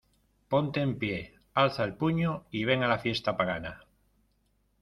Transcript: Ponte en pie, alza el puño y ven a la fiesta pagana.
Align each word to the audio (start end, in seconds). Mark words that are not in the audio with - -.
Ponte 0.53 0.81
en 0.85 0.95
pie, 1.03 1.19
alza 1.65 1.83
el 1.83 1.93
puño 1.93 2.47
y 2.49 2.65
ven 2.65 2.81
a 2.81 2.87
la 2.87 2.97
fiesta 2.97 3.37
pagana. 3.37 3.81